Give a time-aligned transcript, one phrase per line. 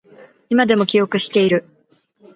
[0.49, 1.63] 今でも記憶している